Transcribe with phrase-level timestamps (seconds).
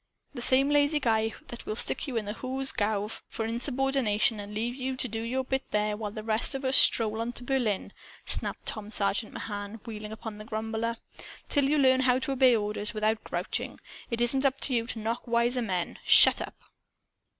[0.33, 4.73] "The same lazy guy that will stick you into the hoosgow for insubordination and leave
[4.73, 7.93] you to do your bit there while the rest of us stroll on to Berlin!"
[8.25, 10.95] snapped Top Sergeant Mahan, wheeling upon the grumbler.
[11.49, 13.79] "Till you learn how to obey orders without grouching,
[14.09, 15.99] it isn't up to you to knock wiser men.
[16.03, 16.55] Shut up!"